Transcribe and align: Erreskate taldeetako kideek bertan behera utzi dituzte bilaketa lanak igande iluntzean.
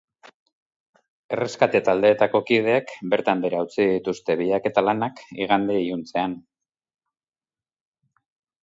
Erreskate 1.35 1.81
taldeetako 1.89 2.41
kideek 2.47 2.95
bertan 3.13 3.45
behera 3.45 3.61
utzi 3.69 3.79
dituzte 3.91 4.37
bilaketa 4.41 4.87
lanak 4.89 5.23
igande 5.47 5.79
iluntzean. 5.85 6.37